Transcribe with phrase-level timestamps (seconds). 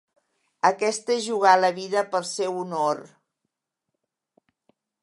[0.69, 3.05] Aquesta es jugar la vida pel seu honor.